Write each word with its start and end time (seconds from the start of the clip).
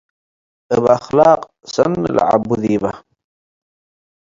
እብ 0.75 0.85
አክላቅ 0.95 1.41
ሰኒ 1.73 1.93
ለዐቡ 2.15 2.45
ዲበ። 2.61 2.83